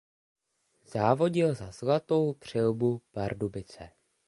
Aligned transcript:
Závodil 0.85 1.53
za 1.55 1.71
Zlatou 1.71 2.33
přilbu 2.33 3.01
Pardubice. 3.11 3.89